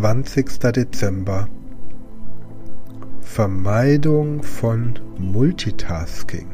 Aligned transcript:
20. 0.00 0.60
Dezember 0.60 1.48
Vermeidung 3.20 4.44
von 4.44 4.94
Multitasking 5.18 6.46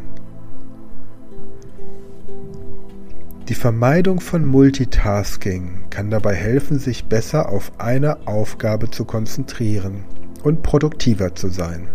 Die 3.46 3.54
Vermeidung 3.54 4.20
von 4.20 4.46
Multitasking 4.46 5.90
kann 5.90 6.08
dabei 6.08 6.34
helfen, 6.34 6.78
sich 6.78 7.04
besser 7.04 7.50
auf 7.50 7.70
eine 7.76 8.26
Aufgabe 8.26 8.90
zu 8.90 9.04
konzentrieren 9.04 10.04
und 10.42 10.62
produktiver 10.62 11.34
zu 11.34 11.48
sein. 11.48 11.88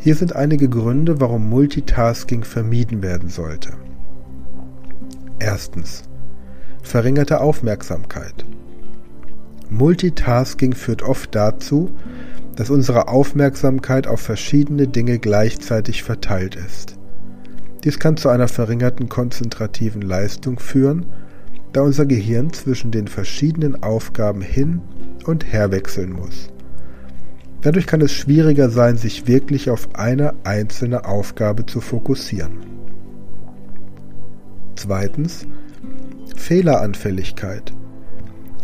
Hier 0.00 0.14
sind 0.14 0.34
einige 0.34 0.70
Gründe, 0.70 1.20
warum 1.20 1.50
Multitasking 1.50 2.44
vermieden 2.44 3.02
werden 3.02 3.28
sollte. 3.28 3.74
Erstens. 5.38 6.04
Verringerte 6.82 7.42
Aufmerksamkeit. 7.42 8.46
Multitasking 9.72 10.74
führt 10.74 11.02
oft 11.02 11.34
dazu, 11.34 11.90
dass 12.56 12.68
unsere 12.68 13.08
Aufmerksamkeit 13.08 14.06
auf 14.06 14.20
verschiedene 14.20 14.86
Dinge 14.86 15.18
gleichzeitig 15.18 16.02
verteilt 16.02 16.56
ist. 16.56 16.96
Dies 17.82 17.98
kann 17.98 18.16
zu 18.16 18.28
einer 18.28 18.48
verringerten 18.48 19.08
konzentrativen 19.08 20.02
Leistung 20.02 20.58
führen, 20.58 21.06
da 21.72 21.80
unser 21.80 22.04
Gehirn 22.04 22.52
zwischen 22.52 22.90
den 22.90 23.08
verschiedenen 23.08 23.82
Aufgaben 23.82 24.42
hin 24.42 24.82
und 25.24 25.50
her 25.52 25.72
wechseln 25.72 26.12
muss. 26.12 26.50
Dadurch 27.62 27.86
kann 27.86 28.02
es 28.02 28.12
schwieriger 28.12 28.68
sein, 28.68 28.98
sich 28.98 29.26
wirklich 29.26 29.70
auf 29.70 29.94
eine 29.94 30.34
einzelne 30.44 31.06
Aufgabe 31.06 31.64
zu 31.64 31.80
fokussieren. 31.80 32.58
Zweitens 34.74 35.46
Fehleranfälligkeit. 36.36 37.72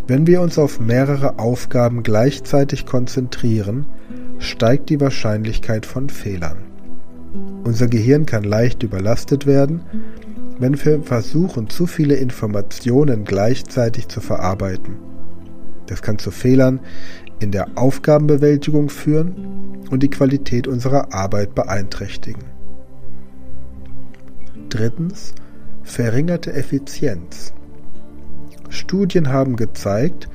Wenn 0.09 0.27
wir 0.27 0.41
uns 0.41 0.59
auf 0.59 0.81
mehrere 0.81 1.39
Aufgaben 1.39 2.03
gleichzeitig 2.03 2.87
konzentrieren, 2.87 3.85
steigt 4.39 4.89
die 4.89 5.03
Wahrscheinlichkeit 5.03 5.85
von 5.85 6.09
Fehlern. 6.09 6.57
Unser 7.65 7.89
Gehirn 7.89 8.25
kann 8.25 8.43
leicht 8.43 8.83
überlastet 8.83 9.45
werden, 9.45 9.83
wenn 10.59 10.83
wir 10.83 11.03
versuchen, 11.03 11.69
zu 11.69 11.87
viele 11.87 12.15
Informationen 12.15 13.25
gleichzeitig 13.25 14.09
zu 14.09 14.23
verarbeiten. 14.23 14.97
Das 15.85 16.01
kann 16.01 16.19
zu 16.19 16.31
Fehlern 16.31 16.81
in 17.39 17.51
der 17.51 17.67
Aufgabenbewältigung 17.75 18.89
führen 18.89 19.85
und 19.91 20.03
die 20.03 20.11
Qualität 20.11 20.67
unserer 20.67 21.13
Arbeit 21.13 21.55
beeinträchtigen. 21.55 22.45
Drittens, 24.71 25.35
verringerte 25.83 26.55
Effizienz. 26.55 27.53
Studien 28.89 29.29
haben 29.29 29.57
gezeigt, 29.57 30.31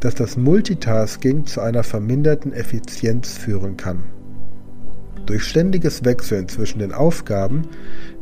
dass 0.00 0.14
das 0.14 0.38
Multitasking 0.38 1.44
zu 1.44 1.60
einer 1.60 1.82
verminderten 1.82 2.54
Effizienz 2.54 3.36
führen 3.36 3.76
kann. 3.76 4.04
Durch 5.26 5.44
ständiges 5.44 6.02
Wechseln 6.02 6.48
zwischen 6.48 6.78
den 6.78 6.94
Aufgaben 6.94 7.68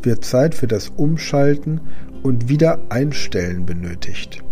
wird 0.03 0.25
Zeit 0.25 0.57
für 0.57 0.67
das 0.67 0.89
Umschalten 0.89 1.81
und 2.25 2.49
Wiedereinstellen 2.49 3.67
benötigt. 3.67 4.43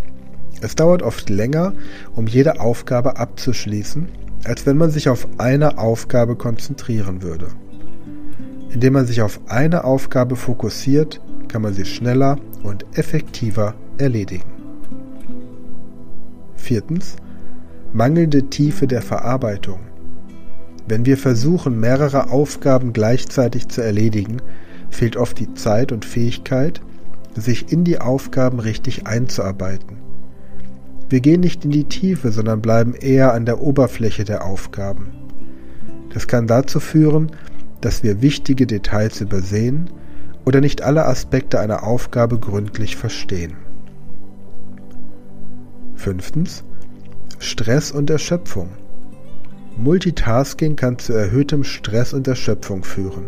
Es 0.61 0.75
dauert 0.75 1.03
oft 1.03 1.29
länger, 1.29 1.73
um 2.15 2.25
jede 2.27 2.61
Aufgabe 2.61 3.17
abzuschließen, 3.17 4.07
als 4.45 4.65
wenn 4.65 4.77
man 4.77 4.91
sich 4.91 5.09
auf 5.09 5.27
eine 5.39 5.77
Aufgabe 5.77 6.37
konzentrieren 6.37 7.21
würde. 7.21 7.47
Indem 8.69 8.93
man 8.93 9.05
sich 9.05 9.21
auf 9.21 9.41
eine 9.49 9.83
Aufgabe 9.83 10.37
fokussiert, 10.37 11.19
kann 11.49 11.63
man 11.63 11.73
sie 11.73 11.83
schneller 11.83 12.37
und 12.63 12.85
effektiver 12.97 13.75
erledigen. 13.97 14.56
Viertens. 16.67 17.15
Mangelnde 17.93 18.49
Tiefe 18.49 18.87
der 18.87 19.01
Verarbeitung. 19.01 19.79
Wenn 20.85 21.05
wir 21.05 21.17
versuchen, 21.17 21.79
mehrere 21.79 22.29
Aufgaben 22.29 22.91
gleichzeitig 22.91 23.69
zu 23.69 23.81
erledigen, 23.81 24.41
fehlt 24.89 25.15
oft 25.15 25.39
die 25.39 25.53
Zeit 25.53 25.93
und 25.93 26.03
Fähigkeit, 26.03 26.81
sich 27.37 27.71
in 27.71 27.85
die 27.85 28.01
Aufgaben 28.01 28.59
richtig 28.59 29.07
einzuarbeiten. 29.07 29.95
Wir 31.07 31.21
gehen 31.21 31.39
nicht 31.39 31.63
in 31.63 31.71
die 31.71 31.85
Tiefe, 31.85 32.33
sondern 32.33 32.61
bleiben 32.61 32.95
eher 32.95 33.33
an 33.33 33.45
der 33.45 33.61
Oberfläche 33.61 34.25
der 34.25 34.43
Aufgaben. 34.43 35.11
Das 36.13 36.27
kann 36.27 36.47
dazu 36.47 36.81
führen, 36.81 37.31
dass 37.79 38.03
wir 38.03 38.21
wichtige 38.21 38.67
Details 38.67 39.21
übersehen 39.21 39.89
oder 40.43 40.59
nicht 40.59 40.81
alle 40.81 41.05
Aspekte 41.05 41.61
einer 41.61 41.83
Aufgabe 41.83 42.37
gründlich 42.39 42.97
verstehen. 42.97 43.66
Fünftens. 45.97 46.63
Stress 47.39 47.91
und 47.91 48.09
Erschöpfung. 48.09 48.69
Multitasking 49.77 50.75
kann 50.75 50.97
zu 50.97 51.13
erhöhtem 51.13 51.63
Stress 51.63 52.13
und 52.13 52.27
Erschöpfung 52.27 52.83
führen. 52.83 53.25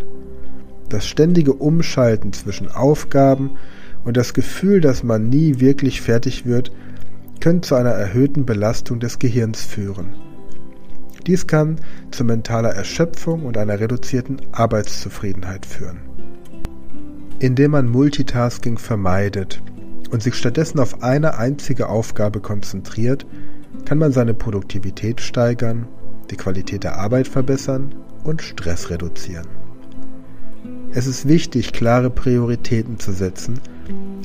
Das 0.87 1.05
ständige 1.07 1.53
Umschalten 1.53 2.33
zwischen 2.33 2.71
Aufgaben 2.71 3.51
und 4.03 4.17
das 4.17 4.33
Gefühl, 4.33 4.81
dass 4.81 5.03
man 5.03 5.29
nie 5.29 5.59
wirklich 5.59 6.01
fertig 6.01 6.45
wird, 6.45 6.71
können 7.39 7.61
zu 7.61 7.75
einer 7.75 7.91
erhöhten 7.91 8.45
Belastung 8.45 8.99
des 8.99 9.19
Gehirns 9.19 9.63
führen. 9.63 10.15
Dies 11.27 11.47
kann 11.47 11.77
zu 12.11 12.23
mentaler 12.23 12.69
Erschöpfung 12.69 13.45
und 13.45 13.57
einer 13.57 13.79
reduzierten 13.79 14.41
Arbeitszufriedenheit 14.51 15.65
führen. 15.65 15.99
Indem 17.39 17.71
man 17.71 17.87
Multitasking 17.87 18.77
vermeidet 18.77 19.61
und 20.11 20.23
sich 20.23 20.35
stattdessen 20.35 20.79
auf 20.79 21.03
eine 21.03 21.37
einzige 21.37 21.89
Aufgabe 21.89 22.39
konzentriert, 22.39 23.25
kann 23.85 23.97
man 23.97 24.11
seine 24.11 24.33
Produktivität 24.33 25.21
steigern, 25.21 25.87
die 26.29 26.35
Qualität 26.35 26.83
der 26.83 26.97
Arbeit 26.97 27.27
verbessern 27.27 27.95
und 28.23 28.41
Stress 28.41 28.89
reduzieren. 28.89 29.47
Es 30.91 31.05
ist 31.05 31.27
wichtig, 31.27 31.71
klare 31.71 32.09
Prioritäten 32.09 32.99
zu 32.99 33.11
setzen 33.11 33.59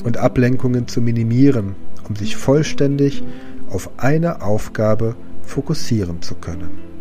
und 0.05 0.17
Ablenkungen 0.17 0.89
zu 0.89 1.03
minimieren, 1.03 1.77
um 2.09 2.17
sich 2.17 2.37
vollständig 2.37 3.23
auf 3.71 3.91
eine 3.99 4.43
Aufgabe 4.43 5.17
fokussieren 5.43 6.23
zu 6.23 6.35
können. 6.35 6.94